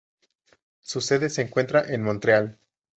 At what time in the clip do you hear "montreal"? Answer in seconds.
2.01-2.57